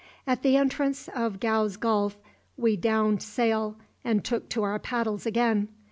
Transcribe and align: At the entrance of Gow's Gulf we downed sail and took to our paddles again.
At 0.25 0.41
the 0.41 0.57
entrance 0.57 1.09
of 1.09 1.39
Gow's 1.39 1.77
Gulf 1.77 2.17
we 2.57 2.75
downed 2.75 3.21
sail 3.21 3.75
and 4.03 4.23
took 4.25 4.49
to 4.49 4.63
our 4.63 4.79
paddles 4.79 5.27
again. 5.27 5.67